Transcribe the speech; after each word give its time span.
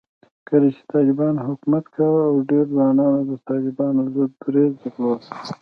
کله 0.47 0.67
چې 0.75 0.81
طالبانو 0.93 1.39
حکومت 1.49 1.85
کاوه، 1.95 2.21
ډېرو 2.49 2.69
ځوانانو 2.71 3.19
د 3.29 3.31
طالبانو 3.49 4.01
ضد 4.15 4.31
دریځ 4.43 4.73
درلود 4.83 5.19